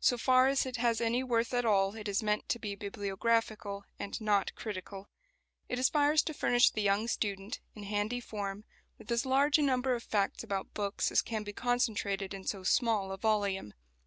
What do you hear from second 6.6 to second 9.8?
the young student, in handy form, with as large a